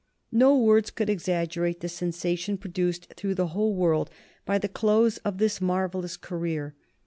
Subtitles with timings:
[0.31, 4.09] No words could exaggerate the sensation produced through the whole world
[4.47, 6.73] by the close of this marvellous career.